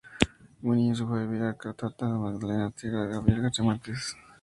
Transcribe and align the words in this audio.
Muy 0.63 0.77
niño 0.77 0.95
se 0.95 1.05
fue 1.05 1.19
a 1.19 1.25
vivir 1.25 1.43
a 1.43 1.49
Aracataca, 1.49 2.07
Magdalena, 2.07 2.71
tierra 2.71 3.05
de 3.05 3.13
Gabriel 3.13 3.43
García 3.43 3.63
Márquez. 3.65 4.15